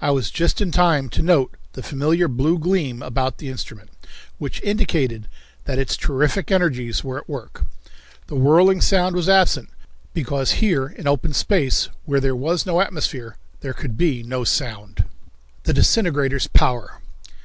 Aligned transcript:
I 0.00 0.12
was 0.12 0.30
just 0.30 0.60
in 0.60 0.70
time 0.70 1.08
to 1.08 1.20
note 1.20 1.56
the 1.72 1.82
familiar 1.82 2.28
blue 2.28 2.60
gleam 2.60 3.02
about 3.02 3.38
the 3.38 3.48
instrument, 3.48 3.90
which 4.38 4.62
indicated 4.62 5.26
that 5.64 5.80
its 5.80 5.96
terrific 5.96 6.52
energies 6.52 7.02
were 7.02 7.18
at 7.18 7.28
work. 7.28 7.66
The 8.28 8.36
whirring 8.36 8.80
sound 8.80 9.16
was 9.16 9.28
absent, 9.28 9.70
because 10.12 10.52
here, 10.62 10.86
in 10.86 11.08
open 11.08 11.32
space, 11.32 11.88
where 12.04 12.20
there 12.20 12.36
was 12.36 12.64
no 12.64 12.80
atmosphere, 12.80 13.36
there 13.62 13.74
could 13.74 13.96
be 13.98 14.22
no 14.22 14.44
sound. 14.44 15.06
The 15.64 15.72
Disintegrator's 15.74 16.46
Power. 16.46 17.00